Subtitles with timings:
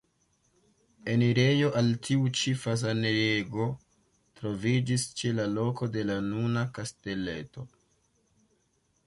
[1.15, 3.67] Enirejo al tiu ĉi fazanejego
[4.41, 7.69] troviĝis ĉe la loko de la nuna kasteleto.